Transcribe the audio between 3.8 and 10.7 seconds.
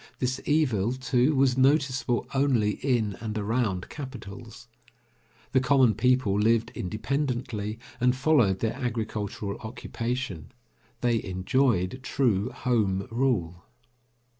capitals. The common people lived independently, and followed their agricultural occupation.